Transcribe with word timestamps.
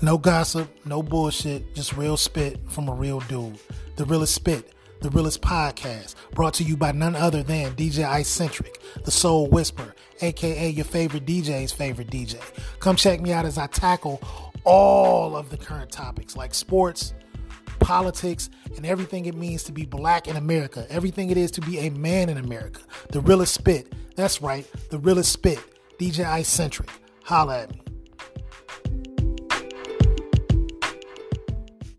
No 0.00 0.16
gossip, 0.16 0.70
no 0.84 1.02
bullshit, 1.02 1.74
just 1.74 1.96
real 1.96 2.16
spit 2.16 2.60
from 2.68 2.88
a 2.88 2.94
real 2.94 3.18
dude. 3.20 3.58
The 3.96 4.04
realest 4.04 4.32
spit, 4.32 4.72
the 5.00 5.10
realest 5.10 5.42
podcast, 5.42 6.14
brought 6.34 6.54
to 6.54 6.62
you 6.62 6.76
by 6.76 6.92
none 6.92 7.16
other 7.16 7.42
than 7.42 7.72
DJ 7.72 8.04
Icentric, 8.04 8.80
the 9.02 9.10
Soul 9.10 9.48
Whisper, 9.48 9.96
aka 10.20 10.70
your 10.70 10.84
favorite 10.84 11.26
DJ's 11.26 11.72
favorite 11.72 12.10
DJ. 12.10 12.40
Come 12.78 12.94
check 12.94 13.20
me 13.20 13.32
out 13.32 13.44
as 13.44 13.58
I 13.58 13.66
tackle 13.66 14.22
all 14.62 15.34
of 15.34 15.50
the 15.50 15.56
current 15.56 15.90
topics 15.90 16.36
like 16.36 16.54
sports, 16.54 17.12
politics, 17.80 18.50
and 18.76 18.86
everything 18.86 19.26
it 19.26 19.34
means 19.34 19.64
to 19.64 19.72
be 19.72 19.84
black 19.84 20.28
in 20.28 20.36
America, 20.36 20.86
everything 20.90 21.30
it 21.30 21.36
is 21.36 21.50
to 21.52 21.60
be 21.60 21.80
a 21.80 21.90
man 21.90 22.28
in 22.28 22.36
America. 22.36 22.82
The 23.08 23.20
realest 23.20 23.52
spit, 23.52 23.92
that's 24.14 24.40
right, 24.40 24.64
the 24.90 24.98
realest 24.98 25.32
spit, 25.32 25.58
DJ 25.98 26.24
Icentric. 26.24 26.88
Holla 27.24 27.62
at 27.62 27.74
me. 27.74 27.87